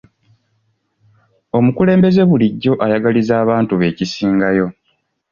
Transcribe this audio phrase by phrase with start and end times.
[1.57, 4.67] Omukulembeze bulijjo ayagaliza abantu be ekisingayo.